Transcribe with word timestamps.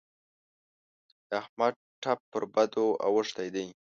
د 1.27 1.29
احمد 1.41 1.73
ټپ 2.01 2.19
پر 2.31 2.43
بدو 2.53 2.85
اوښتی 3.07 3.47
دی. 3.55 3.67